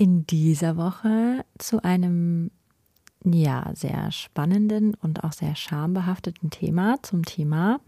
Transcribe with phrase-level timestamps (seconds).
[0.00, 2.50] in dieser Woche zu einem
[3.22, 7.80] ja sehr spannenden und auch sehr schambehafteten Thema zum Thema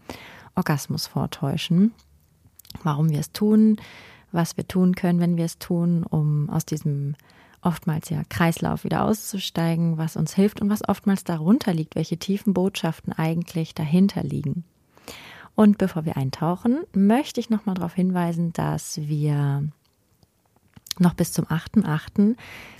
[0.53, 1.91] Orgasmus vortäuschen.
[2.83, 3.77] Warum wir es tun,
[4.31, 7.15] was wir tun können, wenn wir es tun, um aus diesem
[7.63, 12.53] oftmals ja Kreislauf wieder auszusteigen, was uns hilft und was oftmals darunter liegt, welche tiefen
[12.53, 14.65] Botschaften eigentlich dahinter liegen.
[15.55, 19.67] Und bevor wir eintauchen, möchte ich nochmal darauf hinweisen, dass wir
[20.99, 22.35] noch bis zum 8.8.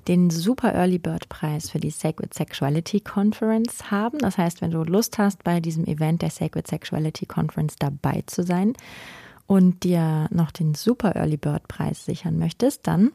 [0.08, 4.20] den Super Early Bird Preis für die Sacred Sexuality Conference haben.
[4.20, 8.44] Das heißt, wenn du Lust hast, bei diesem Event der Sacred Sexuality Conference dabei zu
[8.44, 8.74] sein
[9.48, 13.12] und dir noch den Super Early Bird Preis sichern möchtest, dann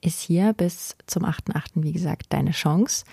[0.00, 1.82] ist hier bis zum 8.8.
[1.82, 3.04] wie gesagt deine Chance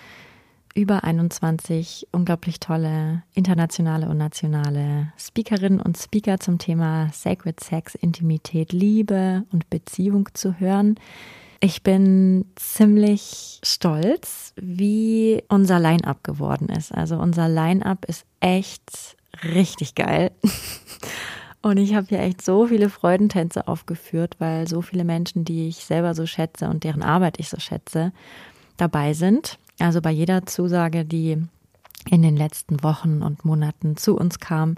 [0.74, 8.72] über 21 unglaublich tolle internationale und nationale Speakerinnen und Speaker zum Thema Sacred Sex, Intimität,
[8.72, 10.96] Liebe und Beziehung zu hören.
[11.60, 16.92] Ich bin ziemlich stolz, wie unser Line-up geworden ist.
[16.92, 20.30] Also unser Line-up ist echt richtig geil.
[21.62, 25.84] Und ich habe hier echt so viele Freudentänze aufgeführt, weil so viele Menschen, die ich
[25.84, 28.12] selber so schätze und deren Arbeit ich so schätze,
[28.78, 29.58] dabei sind.
[29.80, 31.38] Also bei jeder Zusage, die
[32.08, 34.76] in den letzten Wochen und Monaten zu uns kam,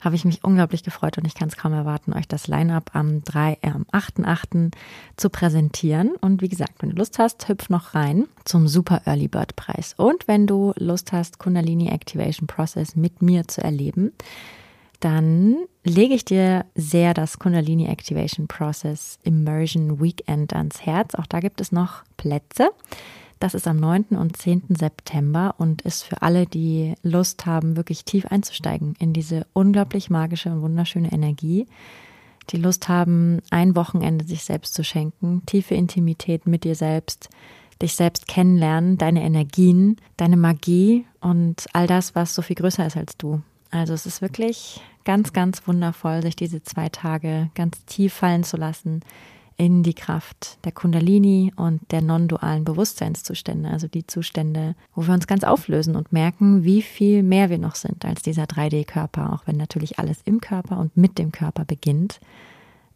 [0.00, 3.24] habe ich mich unglaublich gefreut und ich kann es kaum erwarten, euch das Line-up am,
[3.24, 4.72] 3, äh, am 8.8.
[5.16, 6.12] zu präsentieren.
[6.20, 9.94] Und wie gesagt, wenn du Lust hast, hüpf noch rein zum Super Early Bird Preis.
[9.96, 14.12] Und wenn du Lust hast, Kundalini Activation Process mit mir zu erleben,
[15.00, 21.14] dann lege ich dir sehr das Kundalini Activation Process Immersion Weekend ans Herz.
[21.14, 22.70] Auch da gibt es noch Plätze.
[23.38, 24.16] Das ist am 9.
[24.16, 24.62] und 10.
[24.78, 30.50] September und ist für alle, die Lust haben, wirklich tief einzusteigen in diese unglaublich magische
[30.50, 31.66] und wunderschöne Energie,
[32.50, 37.28] die Lust haben, ein Wochenende sich selbst zu schenken, tiefe Intimität mit dir selbst,
[37.82, 42.96] dich selbst kennenlernen, deine Energien, deine Magie und all das, was so viel größer ist
[42.96, 43.42] als du.
[43.70, 48.56] Also es ist wirklich ganz, ganz wundervoll, sich diese zwei Tage ganz tief fallen zu
[48.56, 49.00] lassen,
[49.56, 55.26] in die Kraft der Kundalini und der non-dualen Bewusstseinszustände, also die Zustände, wo wir uns
[55.26, 59.56] ganz auflösen und merken, wie viel mehr wir noch sind als dieser 3D-Körper, auch wenn
[59.56, 62.20] natürlich alles im Körper und mit dem Körper beginnt.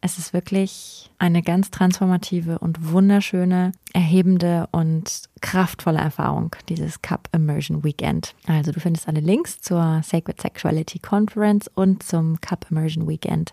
[0.02, 7.84] Es ist wirklich eine ganz transformative und wunderschöne, erhebende und kraftvolle Erfahrung, dieses Cup Immersion
[7.84, 8.34] Weekend.
[8.46, 13.52] Also du findest alle Links zur Sacred Sexuality Conference und zum Cup Immersion Weekend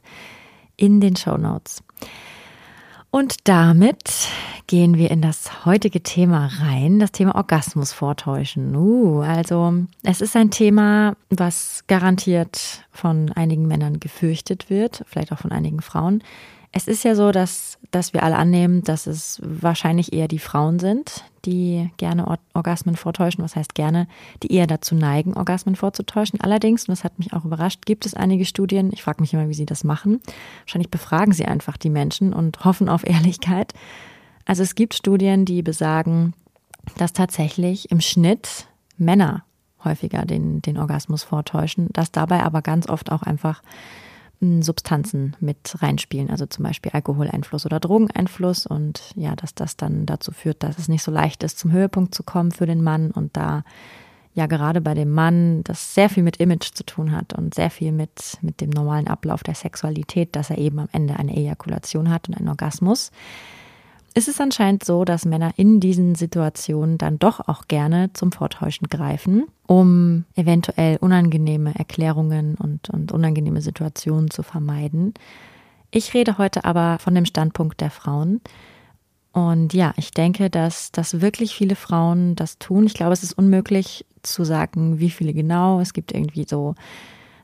[0.78, 1.84] in den Show Notes.
[3.10, 4.28] Und damit
[4.68, 8.76] gehen wir in das heutige Thema rein, das Thema Orgasmus vortäuschen.
[8.76, 9.74] Uh, also
[10.04, 15.82] es ist ein Thema, was garantiert von einigen Männern gefürchtet wird, vielleicht auch von einigen
[15.82, 16.22] Frauen.
[16.72, 20.80] Es ist ja so, dass, dass wir alle annehmen, dass es wahrscheinlich eher die Frauen
[20.80, 23.44] sind, die gerne Or Orgasmen vortäuschen.
[23.44, 24.08] Was heißt gerne,
[24.44, 26.42] die eher dazu neigen, Orgasmen vorzutäuschen.
[26.42, 28.92] Allerdings, und das hat mich auch überrascht, gibt es einige Studien.
[28.94, 30.20] Ich frage mich immer, wie sie das machen.
[30.66, 33.74] Wahrscheinlich befragen sie einfach die Menschen und hoffen auf Ehrlichkeit.
[34.46, 36.34] Also es gibt Studien, die besagen,
[36.98, 38.68] dass tatsächlich im Schnitt
[38.98, 39.44] Männer
[39.84, 43.62] häufiger den, den Orgasmus vortäuschen, dass dabei aber ganz oft auch einfach
[44.40, 48.66] Substanzen mit reinspielen, also zum Beispiel Alkoholeinfluss oder Drogeneinfluss.
[48.66, 52.14] Und ja, dass das dann dazu führt, dass es nicht so leicht ist, zum Höhepunkt
[52.14, 53.12] zu kommen für den Mann.
[53.12, 53.64] Und da
[54.34, 57.72] ja gerade bei dem Mann das sehr viel mit Image zu tun hat und sehr
[57.72, 62.12] viel mit, mit dem normalen Ablauf der Sexualität, dass er eben am Ende eine Ejakulation
[62.12, 63.12] hat und einen Orgasmus
[64.18, 68.88] ist es anscheinend so, dass Männer in diesen Situationen dann doch auch gerne zum Vortäuschen
[68.88, 75.14] greifen, um eventuell unangenehme Erklärungen und, und unangenehme Situationen zu vermeiden.
[75.92, 78.42] Ich rede heute aber von dem Standpunkt der Frauen.
[79.34, 82.88] Und ja, ich denke, dass, dass wirklich viele Frauen das tun.
[82.88, 85.80] Ich glaube, es ist unmöglich zu sagen, wie viele genau.
[85.80, 86.74] Es gibt irgendwie so,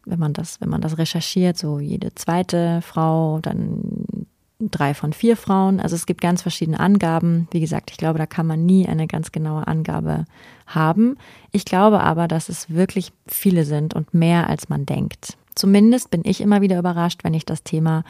[0.06, 4.06] wenn man das, wenn man das recherchiert, so jede zweite Frau, dann
[4.72, 5.80] drei von vier Frauen.
[5.80, 7.48] Also es gibt ganz verschiedene Angaben.
[7.52, 10.26] Wie gesagt, ich glaube, da kann man nie eine ganz genaue Angabe
[10.68, 11.18] haben.
[11.52, 15.38] Ich glaube aber, dass es wirklich viele sind und mehr als man denkt.
[15.56, 18.04] Zumindest bin ich immer wieder überrascht, wenn ich das Thema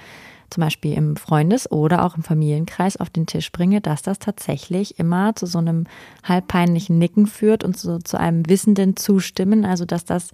[0.50, 5.00] zum Beispiel im Freundes- oder auch im Familienkreis auf den Tisch bringe, dass das tatsächlich
[5.00, 5.86] immer zu so einem
[6.24, 9.66] halb peinlichen Nicken führt und so zu einem wissenden Zustimmen.
[9.66, 10.30] Also, dass das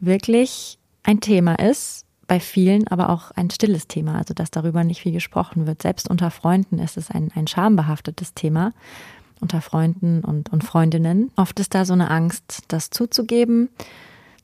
[0.00, 5.02] wirklich ein Thema ist, bei vielen aber auch ein stilles Thema, also dass darüber nicht
[5.02, 5.82] viel gesprochen wird.
[5.82, 8.72] Selbst unter Freunden ist es ein, ein schambehaftetes Thema,
[9.42, 11.30] unter Freunden und, und Freundinnen.
[11.36, 13.68] Oft ist da so eine Angst, das zuzugeben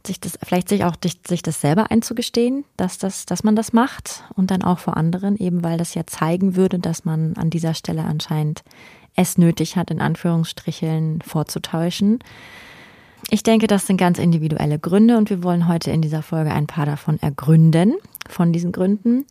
[0.07, 0.97] sich das, vielleicht sich auch
[1.27, 5.39] sich das selber einzugestehen, dass das, dass man das macht und dann auch vor anderen,
[5.39, 8.65] eben weil das ja zeigen würde, dass man an dieser Stelle anscheinend
[9.17, 12.19] es nötig hat, in Anführungsstrichen vorzutäuschen.
[13.31, 16.67] Ich denke, das sind ganz individuelle Gründe und wir wollen heute in dieser Folge ein
[16.67, 17.95] paar davon ergründen,
[18.29, 19.27] von diesen Gründen.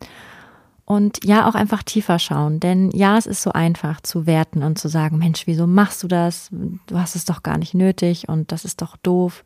[0.84, 2.60] Und ja, auch einfach tiefer schauen.
[2.60, 6.08] Denn ja, es ist so einfach zu werten und zu sagen, Mensch, wieso machst du
[6.08, 6.48] das?
[6.86, 9.44] Du hast es doch gar nicht nötig und das ist doch doof.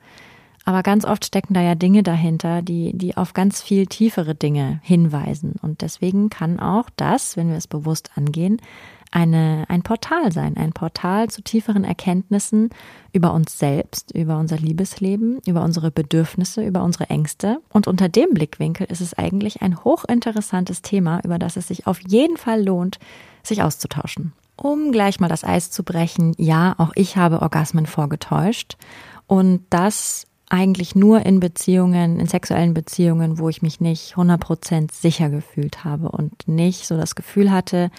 [0.64, 4.80] Aber ganz oft stecken da ja Dinge dahinter, die, die auf ganz viel tiefere Dinge
[4.84, 5.56] hinweisen.
[5.60, 8.60] Und deswegen kann auch das, wenn wir es bewusst angehen,
[9.12, 12.70] eine, ein Portal sein, ein Portal zu tieferen Erkenntnissen
[13.12, 17.58] über uns selbst, über unser Liebesleben, über unsere Bedürfnisse, über unsere Ängste.
[17.68, 22.00] Und unter dem Blickwinkel ist es eigentlich ein hochinteressantes Thema, über das es sich auf
[22.00, 22.98] jeden Fall lohnt,
[23.42, 24.32] sich auszutauschen.
[24.56, 28.76] Um gleich mal das Eis zu brechen, ja, auch ich habe Orgasmen vorgetäuscht.
[29.26, 35.30] Und das eigentlich nur in Beziehungen, in sexuellen Beziehungen, wo ich mich nicht 100% sicher
[35.30, 37.90] gefühlt habe und nicht so das Gefühl hatte,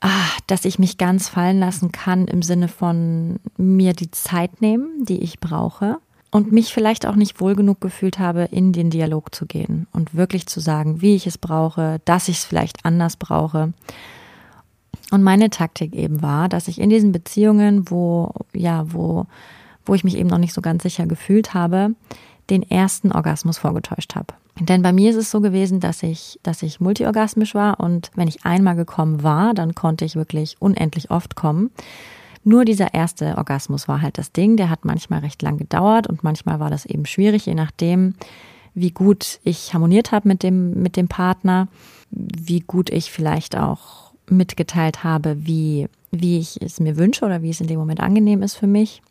[0.00, 5.04] ah, dass ich mich ganz fallen lassen kann im Sinne von mir die Zeit nehmen,
[5.04, 5.98] die ich brauche
[6.30, 10.14] und mich vielleicht auch nicht wohl genug gefühlt habe, in den Dialog zu gehen und
[10.14, 13.72] wirklich zu sagen, wie ich es brauche, dass ich es vielleicht anders brauche.
[15.12, 19.26] Und meine Taktik eben war, dass ich in diesen Beziehungen, wo, ja, wo
[19.86, 21.94] wo ich mich eben noch nicht so ganz sicher gefühlt habe,
[22.50, 24.34] den ersten Orgasmus vorgetäuscht habe.
[24.58, 28.28] Denn bei mir ist es so gewesen, dass ich, dass ich multiorgasmisch war und wenn
[28.28, 31.70] ich einmal gekommen war, dann konnte ich wirklich unendlich oft kommen.
[32.42, 36.24] Nur dieser erste Orgasmus war halt das Ding, der hat manchmal recht lang gedauert und
[36.24, 38.14] manchmal war das eben schwierig, je nachdem,
[38.72, 41.68] wie gut ich harmoniert habe mit dem, mit dem Partner,
[42.10, 47.50] wie gut ich vielleicht auch mitgeteilt habe, wie, wie ich es mir wünsche oder wie
[47.50, 49.02] es in dem Moment angenehm ist für mich.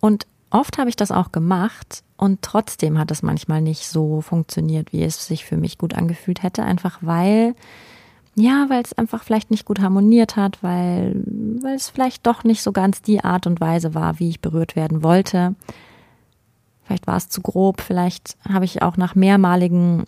[0.00, 4.92] Und oft habe ich das auch gemacht und trotzdem hat es manchmal nicht so funktioniert,
[4.92, 7.54] wie es sich für mich gut angefühlt hätte, einfach weil
[8.36, 11.20] ja, weil es einfach vielleicht nicht gut harmoniert hat, weil,
[11.60, 14.76] weil es vielleicht doch nicht so ganz die Art und Weise war, wie ich berührt
[14.76, 15.54] werden wollte.
[16.84, 20.04] Vielleicht war es zu grob, vielleicht habe ich auch nach mehrmaligen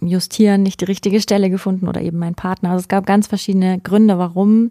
[0.00, 2.70] Justieren nicht die richtige Stelle gefunden oder eben mein Partner.
[2.70, 4.70] Also es gab ganz verschiedene Gründe, warum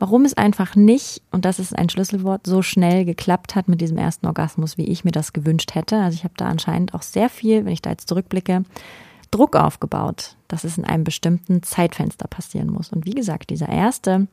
[0.00, 3.98] warum es einfach nicht, und das ist ein Schlüsselwort, so schnell geklappt hat mit diesem
[3.98, 5.98] ersten Orgasmus, wie ich mir das gewünscht hätte.
[5.98, 8.64] Also ich habe da anscheinend auch sehr viel, wenn ich da jetzt zurückblicke,
[9.30, 12.88] Druck aufgebaut, dass es in einem bestimmten Zeitfenster passieren muss.
[12.88, 14.26] Und wie gesagt, dieser erste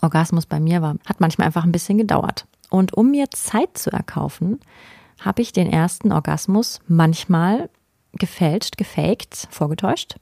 [0.00, 2.46] Orgasmus bei mir war, hat manchmal einfach ein bisschen gedauert.
[2.70, 4.60] Und um mir Zeit zu erkaufen,
[5.20, 7.68] habe ich den ersten Orgasmus manchmal
[8.14, 10.16] gefälscht, gefaked, vorgetäuscht,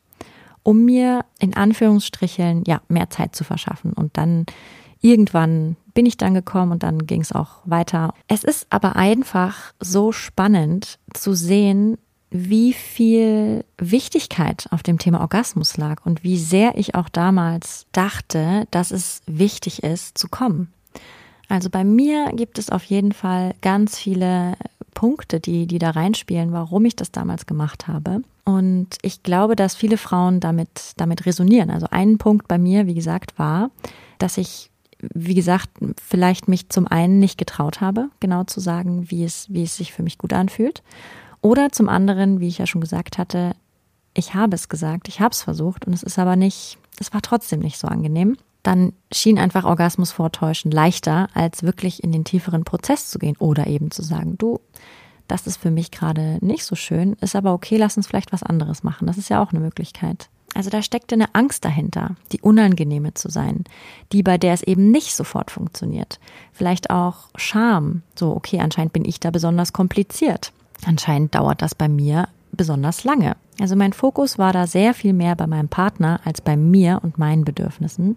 [0.64, 4.46] um mir in Anführungsstrichen ja mehr Zeit zu verschaffen und dann
[5.00, 8.14] irgendwann bin ich dann gekommen und dann ging es auch weiter.
[8.28, 11.98] Es ist aber einfach so spannend zu sehen,
[12.30, 18.66] wie viel Wichtigkeit auf dem Thema Orgasmus lag und wie sehr ich auch damals dachte,
[18.70, 20.72] dass es wichtig ist zu kommen.
[21.48, 24.54] Also bei mir gibt es auf jeden Fall ganz viele
[24.94, 28.22] Punkte, die, die da reinspielen, warum ich das damals gemacht habe.
[28.44, 31.70] Und ich glaube, dass viele Frauen damit, damit resonieren.
[31.70, 33.70] Also ein Punkt bei mir, wie gesagt, war,
[34.18, 34.69] dass ich
[35.14, 35.70] wie gesagt,
[36.02, 39.92] vielleicht mich zum einen nicht getraut habe, genau zu sagen, wie es, wie es sich
[39.92, 40.82] für mich gut anfühlt.
[41.42, 43.54] Oder zum anderen, wie ich ja schon gesagt hatte,
[44.14, 47.22] ich habe es gesagt, ich habe es versucht und es ist aber nicht, es war
[47.22, 48.36] trotzdem nicht so angenehm.
[48.62, 53.66] Dann schien einfach Orgasmus vortäuschen leichter, als wirklich in den tieferen Prozess zu gehen oder
[53.66, 54.60] eben zu sagen, du,
[55.28, 58.42] das ist für mich gerade nicht so schön, ist aber okay, lass uns vielleicht was
[58.42, 59.06] anderes machen.
[59.06, 60.28] Das ist ja auch eine Möglichkeit.
[60.54, 63.64] Also da steckte eine Angst dahinter, die unangenehme zu sein,
[64.12, 66.18] die bei der es eben nicht sofort funktioniert.
[66.52, 70.52] Vielleicht auch Scham, so okay, anscheinend bin ich da besonders kompliziert.
[70.86, 73.36] Anscheinend dauert das bei mir besonders lange.
[73.60, 77.18] Also mein Fokus war da sehr viel mehr bei meinem Partner als bei mir und
[77.18, 78.16] meinen Bedürfnissen.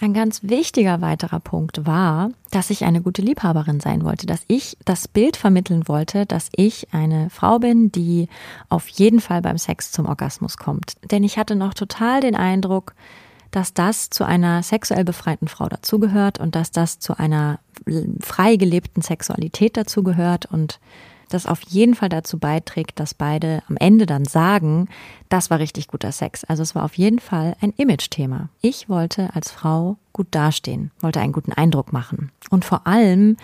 [0.00, 4.76] Ein ganz wichtiger weiterer Punkt war, dass ich eine gute Liebhaberin sein wollte, dass ich
[4.84, 8.28] das Bild vermitteln wollte, dass ich eine Frau bin, die
[8.68, 10.94] auf jeden Fall beim Sex zum Orgasmus kommt.
[11.10, 12.94] Denn ich hatte noch total den Eindruck,
[13.52, 17.60] dass das zu einer sexuell befreiten Frau dazugehört und dass das zu einer
[18.20, 20.80] frei gelebten Sexualität dazugehört und
[21.34, 24.88] das auf jeden Fall dazu beiträgt, dass beide am Ende dann sagen,
[25.28, 26.44] das war richtig guter Sex.
[26.44, 28.48] Also es war auf jeden Fall ein Image-Thema.
[28.60, 32.30] Ich wollte als Frau gut dastehen, wollte einen guten Eindruck machen.
[32.50, 33.36] Und vor allem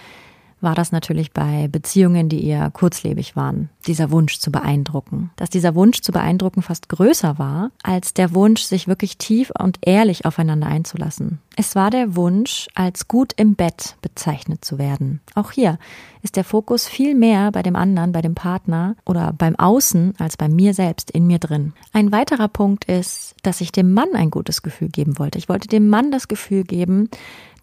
[0.61, 5.31] war das natürlich bei Beziehungen, die eher kurzlebig waren, dieser Wunsch zu beeindrucken.
[5.37, 9.79] Dass dieser Wunsch zu beeindrucken fast größer war, als der Wunsch, sich wirklich tief und
[9.83, 11.39] ehrlich aufeinander einzulassen.
[11.61, 15.21] Es war der Wunsch, als gut im Bett bezeichnet zu werden.
[15.35, 15.81] Auch hier
[16.23, 20.37] ist der Fokus viel mehr bei dem anderen, bei dem Partner oder beim Außen als
[20.37, 21.73] bei mir selbst, in mir drin.
[21.93, 25.37] Ein weiterer Punkt ist, dass ich dem Mann ein gutes Gefühl geben wollte.
[25.37, 27.11] Ich wollte dem Mann das Gefühl geben,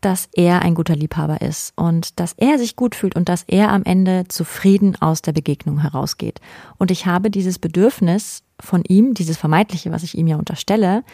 [0.01, 3.71] dass er ein guter Liebhaber ist und dass er sich gut fühlt und dass er
[3.71, 6.41] am Ende zufrieden aus der Begegnung herausgeht.
[6.77, 11.05] Und ich habe dieses Bedürfnis von ihm, dieses vermeintliche, was ich ihm ja unterstelle,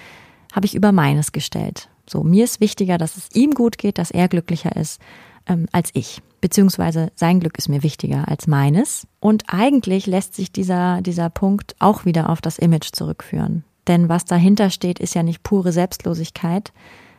[0.52, 1.88] habe ich über meines gestellt.
[2.12, 5.00] So, mir ist wichtiger, dass es ihm gut geht, dass er glücklicher ist
[5.48, 6.22] ähm, als ich.
[6.42, 9.08] Beziehungsweise sein Glück ist mir wichtiger als meines.
[9.22, 13.64] Und eigentlich lässt sich dieser, dieser Punkt auch wieder auf das Image zurückführen.
[13.88, 16.74] Denn was dahinter steht, ist ja nicht pure Selbstlosigkeit,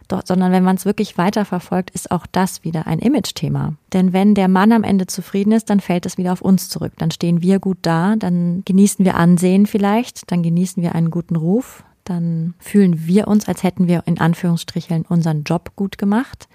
[0.09, 3.75] doch, sondern wenn man es wirklich weiterverfolgt, ist auch das wieder ein Image-Thema.
[3.95, 6.93] Denn wenn der Mann am Ende zufrieden ist, dann fällt es wieder auf uns zurück.
[6.99, 11.37] Dann stehen wir gut da, dann genießen wir Ansehen vielleicht, dann genießen wir einen guten
[11.37, 16.49] Ruf, dann fühlen wir uns, als hätten wir in Anführungsstrichen unseren Job gut gemacht.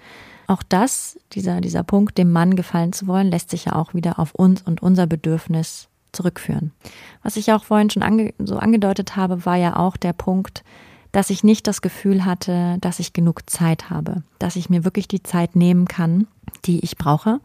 [0.46, 4.18] Auch das, dieser, dieser Punkt, dem Mann gefallen zu wollen, lässt sich ja auch wieder
[4.18, 6.72] auf uns und unser Bedürfnis zurückführen.
[7.22, 10.64] Was ich auch vorhin schon ange so angedeutet habe, war ja auch der Punkt,
[11.12, 15.08] dass ich nicht das Gefühl hatte, dass ich genug Zeit habe, dass ich mir wirklich
[15.08, 16.26] die Zeit nehmen kann,
[16.64, 17.40] die ich brauche,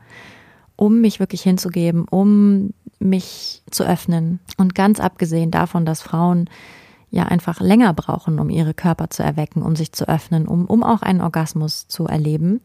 [0.75, 4.39] um mich wirklich hinzugeben, um mich zu öffnen.
[4.57, 6.49] Und ganz abgesehen davon, dass Frauen
[7.13, 10.83] ja einfach länger brauchen, um ihre Körper zu erwecken, um sich zu öffnen, um, um
[10.83, 12.59] auch einen Orgasmus zu erleben,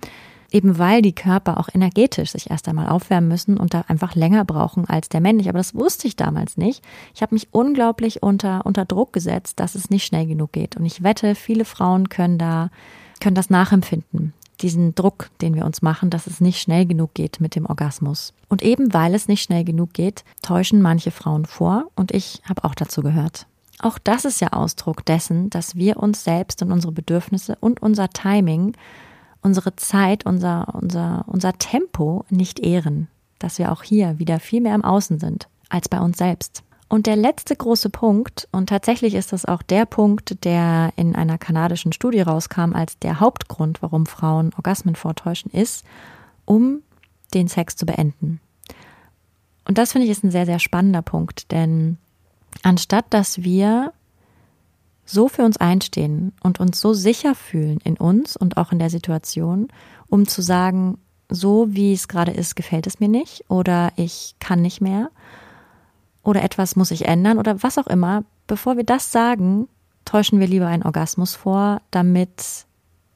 [0.50, 4.46] eben weil die Körper auch energetisch sich erst einmal aufwärmen müssen und da einfach länger
[4.46, 5.50] brauchen als der männlich.
[5.50, 6.82] Aber das wusste ich damals nicht.
[7.14, 10.78] Ich habe mich unglaublich unter, unter Druck gesetzt, dass es nicht schnell genug geht.
[10.78, 12.70] Und ich wette, viele Frauen können da,
[13.20, 14.32] können das nachempfinden.
[14.62, 18.32] Diesen Druck, den wir uns machen, dass es nicht schnell genug geht mit dem Orgasmus.
[18.48, 22.64] Und eben weil es nicht schnell genug geht, täuschen manche Frauen vor und ich habe
[22.64, 23.46] auch dazu gehört.
[23.80, 28.10] Auch das ist ja Ausdruck dessen, dass wir uns selbst und unsere Bedürfnisse und unser
[28.10, 28.74] Timing
[29.42, 33.08] unsere Zeit, unser, unser, unser Tempo nicht ehren,
[33.38, 36.62] dass wir auch hier wieder viel mehr im Außen sind als bei uns selbst.
[36.88, 41.36] Und der letzte große Punkt, und tatsächlich ist das auch der Punkt, der in einer
[41.36, 45.84] kanadischen Studie rauskam als der Hauptgrund, warum Frauen Orgasmen vortäuschen, ist,
[46.46, 46.82] um
[47.34, 48.40] den Sex zu beenden.
[49.66, 51.98] Und das finde ich ist ein sehr, sehr spannender Punkt, denn
[52.62, 53.92] anstatt dass wir
[55.04, 58.90] so für uns einstehen und uns so sicher fühlen in uns und auch in der
[58.90, 59.68] Situation,
[60.08, 60.98] um zu sagen,
[61.30, 65.10] so wie es gerade ist, gefällt es mir nicht oder ich kann nicht mehr
[66.22, 69.68] oder etwas muss ich ändern oder was auch immer, bevor wir das sagen,
[70.04, 72.66] täuschen wir lieber einen Orgasmus vor, damit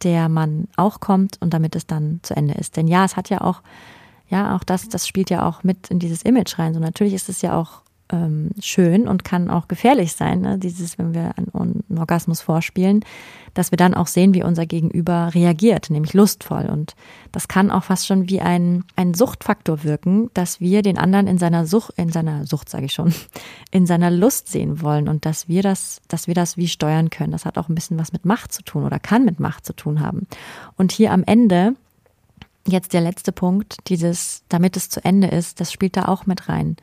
[0.03, 2.77] der Mann auch kommt und damit es dann zu Ende ist.
[2.77, 3.63] Denn ja, es hat ja auch,
[4.29, 6.75] ja, auch das, das spielt ja auch mit in dieses Image rein.
[6.75, 7.83] So natürlich ist es ja auch
[8.13, 10.59] ähm, schön und kann auch gefährlich sein, ne?
[10.59, 13.05] dieses, wenn wir einen, Orgasmus vorspielen,
[13.55, 16.67] dass wir dann auch sehen, wie unser Gegenüber reagiert, nämlich lustvoll.
[16.67, 16.95] Und
[17.33, 21.39] das kann auch fast schon wie ein, ein Suchtfaktor wirken, dass wir den anderen in
[21.39, 23.15] seiner Sucht, in seiner Sucht, sage ich schon,
[23.71, 27.33] in seiner Lust sehen wollen und dass wir das, dass wir das wie steuern können.
[27.33, 29.75] Das hat auch ein bisschen was mit Macht zu tun oder kann mit Macht zu
[29.75, 30.27] tun haben.
[30.77, 31.75] Und hier am Ende
[32.67, 36.49] Jetzt der letzte Punkt, dieses, damit es zu Ende ist, das spielt da auch mit
[36.49, 36.77] rein.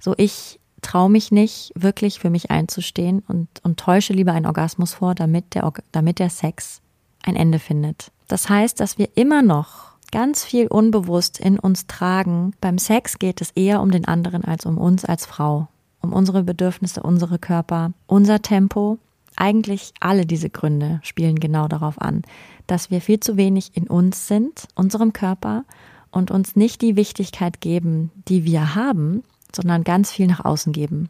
[0.00, 4.94] So ich traue mich nicht, wirklich für mich einzustehen und, und täusche lieber einen Orgasmus
[4.94, 6.80] vor, damit der, damit der Sex
[7.22, 8.12] ein Ende findet.
[8.28, 12.52] Das heißt, dass wir immer noch ganz viel unbewusst in uns tragen.
[12.60, 15.68] Beim Sex geht es eher um den anderen als um uns als Frau,
[16.00, 18.98] um unsere Bedürfnisse, unsere Körper, unser Tempo.
[19.36, 22.22] Eigentlich alle diese Gründe spielen genau darauf an,
[22.66, 25.64] dass wir viel zu wenig in uns sind, unserem Körper
[26.10, 29.22] und uns nicht die Wichtigkeit geben, die wir haben,
[29.54, 31.08] sondern ganz viel nach außen geben.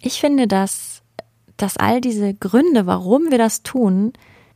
[0.00, 1.02] Ich finde, dass,
[1.56, 4.12] dass all diese Gründe, warum wir das tun,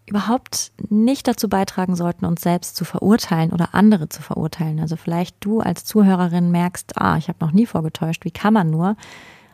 [0.06, 4.80] überhaupt nicht dazu beitragen sollten, uns selbst zu verurteilen oder andere zu verurteilen.
[4.80, 8.70] Also vielleicht du als Zuhörerin merkst, ah, ich habe noch nie vorgetäuscht, wie kann man
[8.70, 8.96] nur?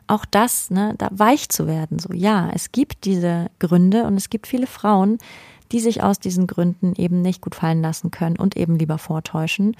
[0.07, 1.99] Auch das, ne, da weich zu werden.
[1.99, 5.19] So, ja, es gibt diese Gründe und es gibt viele Frauen,
[5.71, 9.75] die sich aus diesen Gründen eben nicht gut fallen lassen können und eben lieber vortäuschen.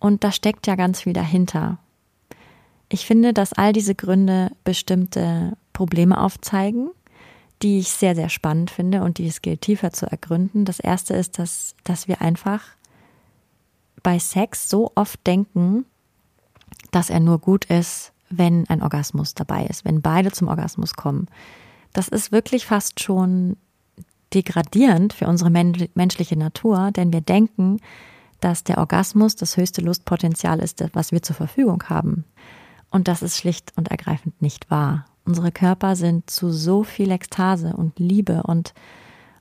[0.00, 1.78] Und da steckt ja ganz viel dahinter.
[2.88, 6.90] Ich finde, dass all diese Gründe bestimmte Probleme aufzeigen,
[7.62, 10.64] die ich sehr, sehr spannend finde und die es gilt tiefer zu ergründen.
[10.64, 12.62] Das erste ist, dass, dass wir einfach
[14.02, 15.84] bei Sex so oft denken,
[16.92, 21.26] dass er nur gut ist, wenn ein Orgasmus dabei ist, wenn beide zum Orgasmus kommen.
[21.92, 23.56] Das ist wirklich fast schon
[24.34, 27.78] degradierend für unsere menschliche Natur, denn wir denken,
[28.40, 32.24] dass der Orgasmus das höchste Lustpotenzial ist, was wir zur Verfügung haben.
[32.90, 35.06] Und das ist schlicht und ergreifend nicht wahr.
[35.24, 38.74] Unsere Körper sind zu so viel Ekstase und Liebe und,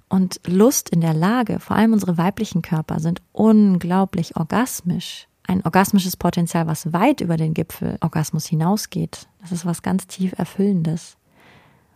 [0.09, 5.27] und Lust in der Lage, vor allem unsere weiblichen Körper sind unglaublich orgasmisch.
[5.47, 9.27] Ein orgasmisches Potenzial, was weit über den Gipfel Orgasmus hinausgeht.
[9.41, 11.17] Das ist was ganz tief Erfüllendes.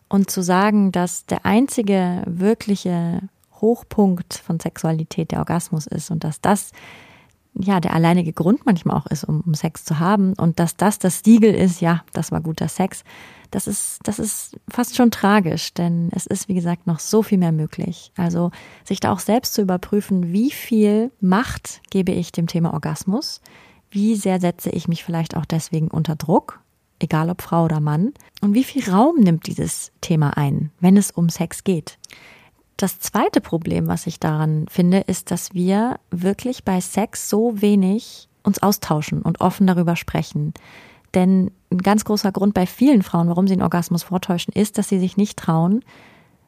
[0.08, 3.22] Und zu sagen, dass der einzige wirkliche
[3.60, 6.70] Hochpunkt von Sexualität der Orgasmus ist und dass das
[7.62, 10.98] ja der alleinige Grund manchmal auch ist, um, um Sex zu haben und dass das
[10.98, 13.04] das Siegel ist, ja, das war guter Sex,
[13.50, 17.38] das ist, das ist fast schon tragisch, denn es ist, wie gesagt, noch so viel
[17.38, 18.12] mehr möglich.
[18.16, 18.50] Also
[18.84, 23.40] sich da auch selbst zu überprüfen, wie viel Macht gebe ich dem Thema Orgasmus,
[23.90, 26.60] wie sehr setze ich mich vielleicht auch deswegen unter Druck,
[27.00, 31.10] egal ob Frau oder Mann, und wie viel Raum nimmt dieses Thema ein, wenn es
[31.10, 31.98] um Sex geht.
[32.80, 38.26] Das zweite Problem, was ich daran finde, ist, dass wir wirklich bei Sex so wenig
[38.42, 40.54] uns austauschen und offen darüber sprechen.
[41.12, 44.88] Denn ein ganz großer Grund bei vielen Frauen, warum sie einen Orgasmus vortäuschen, ist, dass
[44.88, 45.84] sie sich nicht trauen,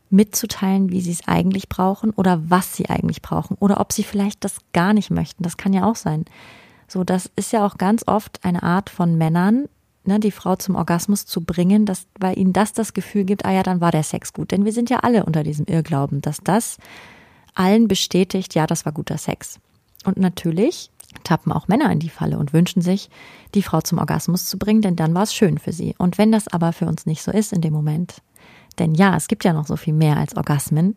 [0.09, 4.43] mitzuteilen, wie sie es eigentlich brauchen oder was sie eigentlich brauchen oder ob sie vielleicht
[4.43, 5.43] das gar nicht möchten.
[5.43, 6.25] Das kann ja auch sein.
[6.89, 9.69] So, das ist ja auch ganz oft eine Art von Männern,
[10.05, 13.53] ne, die Frau zum Orgasmus zu bringen, dass, weil ihnen das das Gefühl gibt, ah
[13.53, 14.51] ja, dann war der Sex gut.
[14.51, 16.79] Denn wir sind ja alle unter diesem Irrglauben, dass das
[17.55, 19.59] allen bestätigt, ja, das war guter Sex.
[20.05, 20.91] Und natürlich
[21.25, 23.11] tappen auch Männer in die Falle und wünschen sich,
[23.55, 25.95] die Frau zum Orgasmus zu bringen, denn dann war es schön für sie.
[25.99, 28.23] Und wenn das aber für uns nicht so ist in dem Moment,
[28.79, 30.97] denn ja, es gibt ja noch so viel mehr als Orgasmen,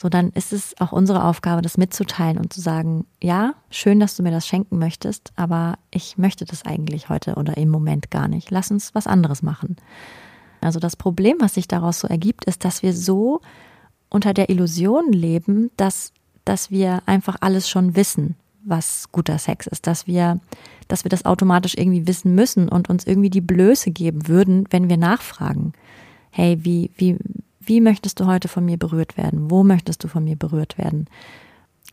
[0.00, 4.16] so dann ist es auch unsere Aufgabe, das mitzuteilen und zu sagen, ja, schön, dass
[4.16, 8.26] du mir das schenken möchtest, aber ich möchte das eigentlich heute oder im Moment gar
[8.26, 8.50] nicht.
[8.50, 9.76] Lass uns was anderes machen.
[10.62, 13.42] Also das Problem, was sich daraus so ergibt, ist, dass wir so
[14.08, 16.14] unter der Illusion leben, dass,
[16.46, 20.38] dass wir einfach alles schon wissen was guter Sex ist, dass wir,
[20.86, 24.90] dass wir das automatisch irgendwie wissen müssen und uns irgendwie die Blöße geben würden, wenn
[24.90, 25.72] wir nachfragen.
[26.30, 27.16] Hey, wie, wie,
[27.60, 29.50] wie möchtest du heute von mir berührt werden?
[29.50, 31.06] Wo möchtest du von mir berührt werden?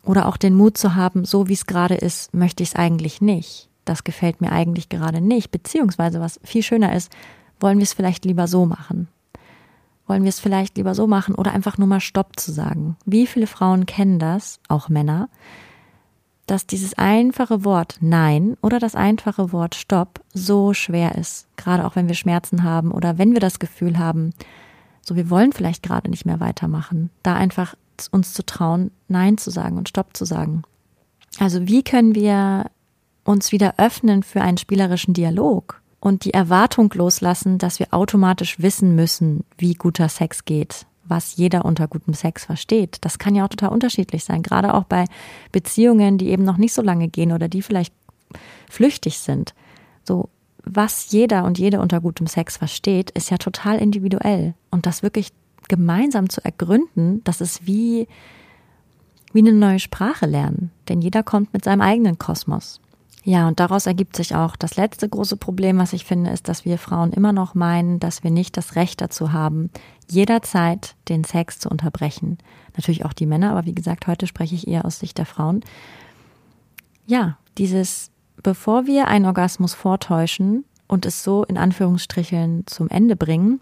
[0.04, 3.22] Oder auch den Mut zu haben, so wie es gerade ist, möchte ich es eigentlich
[3.22, 3.70] nicht.
[3.84, 5.52] Das gefällt mir eigentlich gerade nicht.
[5.52, 7.12] Beziehungsweise, was viel schöner ist,
[7.60, 9.10] wollen wir es vielleicht lieber so machen?
[10.08, 12.96] Wollen wir es vielleicht lieber so machen oder einfach nur mal Stopp zu sagen?
[13.06, 15.30] Wie viele Frauen kennen das, auch Männer,
[16.46, 21.48] dass dieses einfache Wort Nein oder das einfache Wort Stopp so schwer ist.
[21.58, 24.34] Gerade auch wenn wir Schmerzen haben oder wenn wir das Gefühl haben,
[25.08, 27.10] so wir wollen vielleicht gerade nicht mehr weitermachen.
[27.24, 27.76] Da einfach
[28.12, 30.64] uns zu trauen, Nein zu sagen und Stopp zu sagen.
[31.40, 32.66] Also wie können wir
[33.24, 38.96] uns wieder öffnen für einen spielerischen Dialog und die Erwartung loslassen, dass wir automatisch wissen
[38.96, 42.98] müssen, wie guter Sex geht was jeder unter gutem Sex versteht.
[43.02, 45.06] Das kann ja auch total unterschiedlich sein, gerade auch bei
[45.52, 47.94] Beziehungen, die eben noch nicht so lange gehen oder die vielleicht
[48.70, 49.54] flüchtig sind.
[50.04, 50.30] So,
[50.72, 54.54] was jeder und jede unter gutem Sex versteht, ist ja total individuell.
[54.72, 55.32] Und das wirklich
[55.68, 58.08] gemeinsam zu ergründen, das ist wie,
[59.34, 60.72] wie eine neue Sprache lernen.
[60.90, 62.82] Denn jeder kommt mit seinem eigenen Kosmos.
[63.24, 66.64] Ja, und daraus ergibt sich auch das letzte große Problem, was ich finde, ist, dass
[66.64, 69.70] wir Frauen immer noch meinen, dass wir nicht das Recht dazu haben,
[70.10, 72.38] jederzeit den Sex zu unterbrechen.
[72.78, 75.60] Natürlich auch die Männer, aber wie gesagt, heute spreche ich eher aus Sicht der Frauen.
[77.06, 78.12] Ja, dieses,
[78.44, 83.62] bevor wir einen Orgasmus vortäuschen und es so in Anführungsstrichen zum Ende bringen,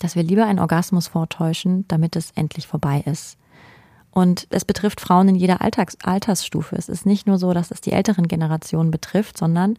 [0.00, 3.36] dass wir lieber einen Orgasmus vortäuschen, damit es endlich vorbei ist.
[4.10, 6.74] Und es betrifft Frauen in jeder Alltags Altersstufe.
[6.74, 9.76] Es ist nicht nur so, dass es die älteren Generationen betrifft, sondern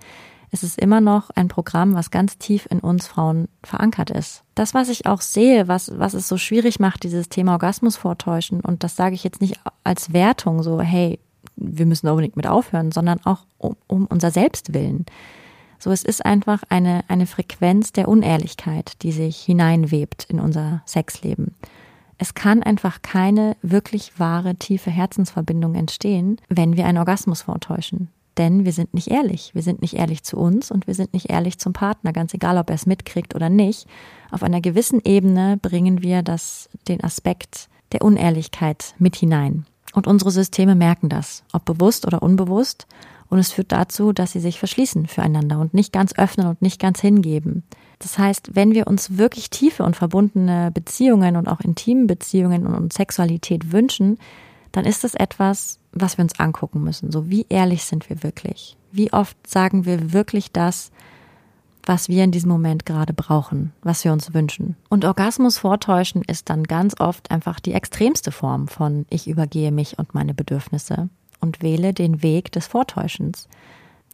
[0.51, 4.43] es ist immer noch ein Programm, was ganz tief in uns Frauen verankert ist.
[4.53, 8.59] Das, was ich auch sehe, was, was es so schwierig macht, dieses Thema Orgasmus vortäuschen,
[8.59, 11.19] und das sage ich jetzt nicht als Wertung, so, hey,
[11.55, 15.05] wir müssen unbedingt mit aufhören, sondern auch um, um unser Selbstwillen.
[15.79, 21.55] So, es ist einfach eine, eine Frequenz der Unehrlichkeit, die sich hineinwebt in unser Sexleben.
[22.19, 28.09] Es kann einfach keine wirklich wahre, tiefe Herzensverbindung entstehen, wenn wir einen Orgasmus vortäuschen.
[28.37, 29.55] Denn wir sind nicht ehrlich.
[29.55, 32.59] Wir sind nicht ehrlich zu uns und wir sind nicht ehrlich zum Partner, ganz egal,
[32.59, 33.87] ob er es mitkriegt oder nicht.
[34.29, 39.65] Auf einer gewissen Ebene bringen wir das, den Aspekt der Unehrlichkeit mit hinein.
[39.93, 42.87] Und unsere Systeme merken das, ob bewusst oder unbewusst.
[43.29, 46.79] Und es führt dazu, dass sie sich verschließen füreinander und nicht ganz öffnen und nicht
[46.79, 47.63] ganz hingeben.
[47.99, 52.91] Das heißt, wenn wir uns wirklich tiefe und verbundene Beziehungen und auch intime Beziehungen und
[52.91, 54.17] Sexualität wünschen,
[54.71, 57.11] dann ist das etwas, was wir uns angucken müssen.
[57.11, 58.77] So, wie ehrlich sind wir wirklich?
[58.91, 60.91] Wie oft sagen wir wirklich das,
[61.91, 64.77] was wir in diesem Moment gerade brauchen, was wir uns wünschen.
[64.87, 69.99] Und Orgasmus vortäuschen ist dann ganz oft einfach die extremste Form von ich übergehe mich
[69.99, 71.09] und meine Bedürfnisse
[71.41, 73.49] und wähle den Weg des Vortäuschens.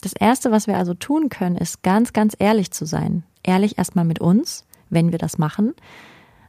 [0.02, 3.22] Das Erste, was wir also tun können, ist ganz, ganz ehrlich zu sein.
[3.44, 5.76] Ehrlich erstmal mit uns, wenn wir das machen.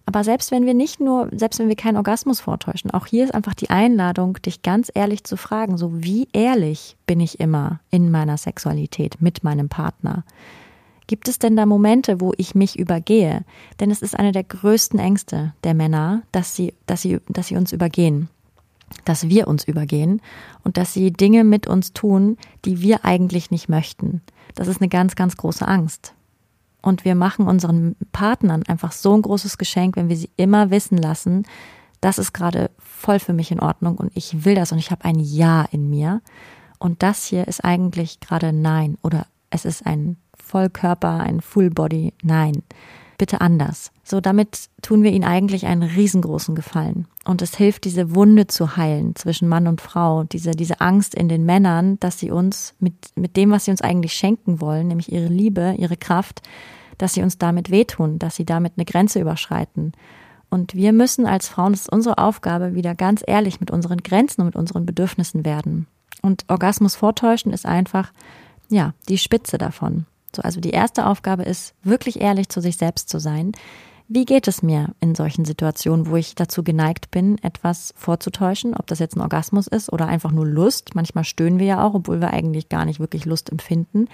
[0.07, 3.35] Aber selbst wenn wir nicht nur, selbst wenn wir keinen Orgasmus vortäuschen, auch hier ist
[3.35, 8.11] einfach die Einladung, dich ganz ehrlich zu fragen, so wie ehrlich bin ich immer in
[8.11, 10.25] meiner Sexualität mit meinem Partner?
[11.09, 13.45] Gibt es denn da Momente, wo ich mich übergehe?
[13.81, 17.57] Denn es ist eine der größten Ängste der Männer, dass sie, dass sie, dass sie
[17.57, 18.29] uns übergehen.
[19.05, 20.23] Dass wir uns übergehen
[20.65, 24.23] und dass sie Dinge mit uns tun, die wir eigentlich nicht möchten.
[24.55, 26.15] Das ist eine ganz, ganz große Angst.
[26.83, 30.99] Und wir machen unseren Partnern einfach so ein großes Geschenk, wenn wir sie immer wissen
[30.99, 31.45] lassen,
[32.01, 35.05] das ist gerade voll für mich in Ordnung und ich will das und ich habe
[35.05, 36.21] ein Ja in mir.
[36.79, 40.17] Und das hier ist eigentlich gerade Nein oder es ist ein
[40.49, 42.15] Vollkörper, ein Full Body.
[42.23, 42.63] Nein,
[43.19, 43.93] bitte anders.
[44.03, 47.07] So, damit tun wir ihnen eigentlich einen riesengroßen Gefallen.
[47.27, 51.29] Und es hilft, diese Wunde zu heilen zwischen Mann und Frau, diese, diese Angst in
[51.29, 55.13] den Männern, dass sie uns mit, mit dem, was sie uns eigentlich schenken wollen, nämlich
[55.13, 56.41] ihre Liebe, ihre Kraft,
[56.97, 59.93] dass sie uns damit wehtun, dass sie damit eine Grenze überschreiten.
[60.49, 64.41] Und wir müssen als Frauen, das ist unsere Aufgabe, wieder ganz ehrlich mit unseren Grenzen
[64.41, 65.87] und mit unseren Bedürfnissen werden.
[66.23, 68.13] Und Orgasmus vortäuschen ist einfach,
[68.71, 70.07] ja, die Spitze davon.
[70.35, 73.53] So, also die erste Aufgabe ist, wirklich ehrlich zu sich selbst zu sein.
[74.11, 78.87] Wie geht es mir in solchen Situationen, wo ich dazu geneigt bin, etwas vorzutäuschen, ob
[78.87, 80.95] das jetzt ein Orgasmus ist oder einfach nur Lust?
[80.95, 84.09] Manchmal stöhnen wir ja auch, obwohl wir eigentlich gar nicht wirklich Lust empfinden.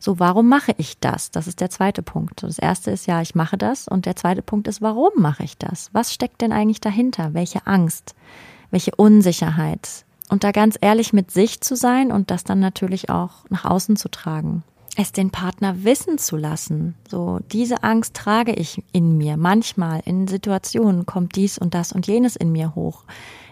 [0.00, 1.30] So, warum mache ich das?
[1.30, 2.42] Das ist der zweite Punkt.
[2.42, 3.86] Das erste ist ja, ich mache das.
[3.86, 5.90] Und der zweite Punkt ist, warum mache ich das?
[5.92, 7.32] Was steckt denn eigentlich dahinter?
[7.32, 8.16] Welche Angst?
[8.72, 10.04] Welche Unsicherheit?
[10.30, 13.94] Und da ganz ehrlich mit sich zu sein und das dann natürlich auch nach außen
[13.94, 14.64] zu tragen
[14.96, 16.94] es den Partner wissen zu lassen.
[17.08, 19.36] So, diese Angst trage ich in mir.
[19.36, 23.04] Manchmal in Situationen kommt dies und das und jenes in mir hoch.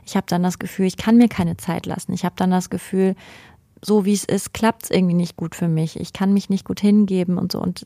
[0.07, 2.13] Ich habe dann das Gefühl, ich kann mir keine Zeit lassen.
[2.13, 3.15] Ich habe dann das Gefühl,
[3.83, 5.99] so wie es ist, klappt es irgendwie nicht gut für mich.
[5.99, 7.61] Ich kann mich nicht gut hingeben und so.
[7.61, 7.85] Und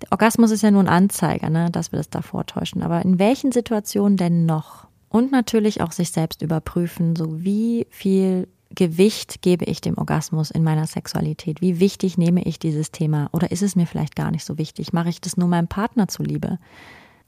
[0.00, 2.82] der Orgasmus ist ja nur ein Anzeiger, ne, dass wir das da vortäuschen.
[2.82, 4.86] Aber in welchen Situationen denn noch?
[5.10, 10.62] Und natürlich auch sich selbst überprüfen, so wie viel Gewicht gebe ich dem Orgasmus in
[10.62, 11.60] meiner Sexualität?
[11.60, 13.28] Wie wichtig nehme ich dieses Thema?
[13.32, 14.92] Oder ist es mir vielleicht gar nicht so wichtig?
[14.92, 16.58] Mache ich das nur meinem Partner zuliebe?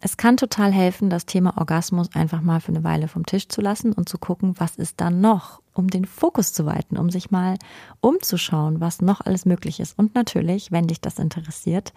[0.01, 3.63] Es kann total helfen, das Thema Orgasmus einfach mal für eine Weile vom Tisch zu
[3.63, 7.31] lassen und zu gucken, was ist dann noch, um den Fokus zu weiten, um sich
[7.31, 7.57] mal
[8.01, 9.99] umzuschauen, was noch alles möglich ist.
[9.99, 11.93] Und natürlich, wenn dich das interessiert,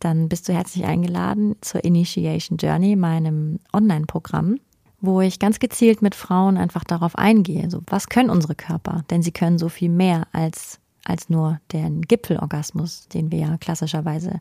[0.00, 4.58] dann bist du herzlich eingeladen zur Initiation Journey, meinem Online-Programm
[5.00, 7.70] wo ich ganz gezielt mit Frauen einfach darauf eingehe.
[7.70, 9.04] So, was können unsere Körper?
[9.10, 14.40] Denn sie können so viel mehr als, als nur den Gipfelorgasmus, den wir ja klassischerweise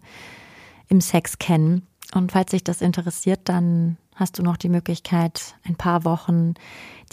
[0.87, 1.87] im Sex kennen.
[2.13, 6.55] Und falls dich das interessiert, dann hast du noch die Möglichkeit, ein paar Wochen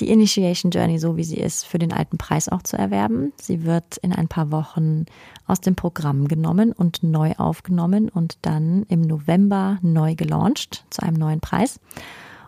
[0.01, 3.33] die Initiation Journey, so wie sie ist, für den alten Preis auch zu erwerben.
[3.41, 5.07] Sie wird in ein paar Wochen
[5.47, 11.17] aus dem Programm genommen und neu aufgenommen und dann im November neu gelauncht zu einem
[11.17, 11.79] neuen Preis.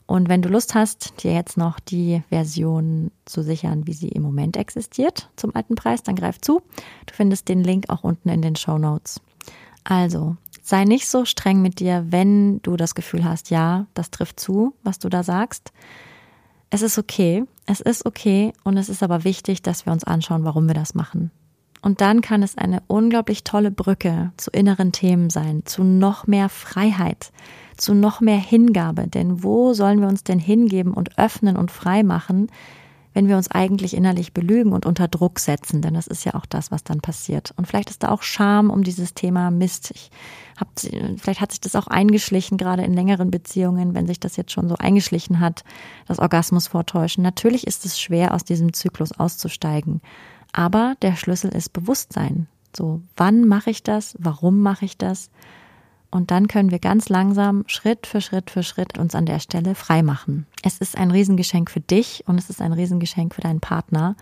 [0.09, 4.23] Und wenn du Lust hast, dir jetzt noch die Version zu sichern, wie sie im
[4.23, 6.63] Moment existiert, zum alten Preis, dann greif zu.
[7.05, 9.21] Du findest den Link auch unten in den Show Notes.
[9.85, 14.41] Also, sei nicht so streng mit dir, wenn du das Gefühl hast, ja, das trifft
[14.41, 15.73] zu, was du da sagst.
[16.71, 20.43] Es ist okay, es ist okay und es ist aber wichtig, dass wir uns anschauen,
[20.43, 21.31] warum wir das machen.
[21.81, 26.49] Und dann kann es eine unglaublich tolle Brücke zu inneren Themen sein, zu noch mehr
[26.49, 27.33] Freiheit,
[27.77, 29.07] zu noch mehr Hingabe.
[29.07, 32.49] Denn wo sollen wir uns denn hingeben und öffnen und frei machen,
[33.15, 35.81] wenn wir uns eigentlich innerlich belügen und unter Druck setzen?
[35.81, 37.53] Denn das ist ja auch das, was dann passiert.
[37.57, 39.93] Und vielleicht ist da auch Scham um dieses Thema Mist.
[39.95, 40.11] Ich
[40.59, 40.69] hab,
[41.21, 44.69] vielleicht hat sich das auch eingeschlichen, gerade in längeren Beziehungen, wenn sich das jetzt schon
[44.69, 45.63] so eingeschlichen hat,
[46.07, 47.23] das Orgasmus vortäuschen.
[47.23, 50.01] Natürlich ist es schwer, aus diesem Zyklus auszusteigen.
[50.53, 52.47] Aber der Schlüssel ist Bewusstsein.
[52.77, 54.17] So, wann mache ich das?
[54.19, 55.31] Warum mache ich das?
[56.11, 59.75] Und dann können wir ganz langsam Schritt für Schritt für Schritt uns an der Stelle
[59.75, 60.47] frei machen.
[60.63, 64.17] Es ist ein Riesengeschenk für dich und es ist ein Riesengeschenk für deinen Partner.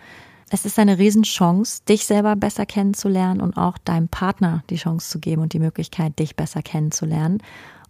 [0.50, 5.18] Es ist eine Riesenchance, dich selber besser kennenzulernen und auch deinem Partner die Chance zu
[5.18, 7.42] geben und die Möglichkeit, dich besser kennenzulernen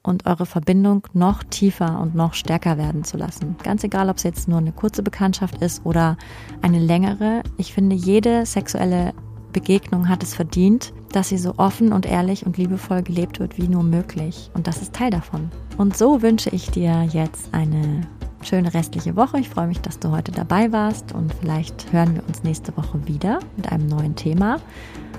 [0.07, 3.57] und eure Verbindung noch tiefer und noch stärker werden zu lassen.
[3.63, 6.17] Ganz egal, ob es jetzt nur eine kurze Bekanntschaft ist oder
[6.63, 7.43] eine längere.
[7.57, 9.13] Ich finde, jede sexuelle
[9.53, 13.69] Begegnung hat es verdient, dass sie so offen und ehrlich und liebevoll gelebt wird wie
[13.69, 14.51] nur möglich.
[14.55, 15.51] Und das ist Teil davon.
[15.79, 18.03] Und so wünsche ich dir jetzt eine
[18.43, 19.39] schöne restliche Woche.
[19.41, 23.07] Ich freue mich, dass du heute dabei warst und vielleicht hören wir uns nächste Woche
[23.07, 24.61] wieder mit einem neuen Thema.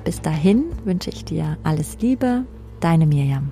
[0.04, 2.46] Bis dahin wünsche ich dir alles Liebe,
[2.80, 3.52] deine Mirjam.